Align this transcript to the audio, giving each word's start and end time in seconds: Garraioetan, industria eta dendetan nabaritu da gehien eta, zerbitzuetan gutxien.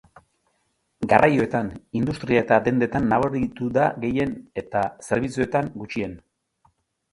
Garraioetan, 1.11 1.69
industria 1.99 2.41
eta 2.45 2.57
dendetan 2.69 3.07
nabaritu 3.13 3.69
da 3.77 3.85
gehien 4.07 4.35
eta, 4.65 4.85
zerbitzuetan 5.11 5.73
gutxien. 5.79 6.21